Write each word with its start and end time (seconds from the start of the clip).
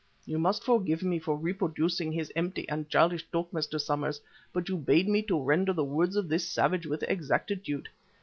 You 0.25 0.39
must 0.39 0.63
forgive 0.63 1.03
me 1.03 1.19
for 1.19 1.37
reproducing 1.37 2.11
his 2.11 2.31
empty 2.35 2.67
and 2.67 2.89
childish 2.89 3.23
talk, 3.31 3.51
Mr. 3.51 3.79
Somers, 3.79 4.19
but 4.51 4.67
you 4.67 4.75
bade 4.75 5.07
me 5.07 5.21
to 5.21 5.39
render 5.39 5.73
the 5.73 5.83
words 5.83 6.15
of 6.15 6.27
this 6.27 6.49
savage 6.49 6.87
with 6.87 7.03
exactitude. 7.07 7.87